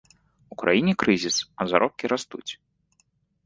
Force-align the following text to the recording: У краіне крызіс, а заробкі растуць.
У 0.53 0.57
краіне 0.61 0.93
крызіс, 1.03 1.37
а 1.61 1.69
заробкі 1.75 2.13
растуць. 2.15 2.51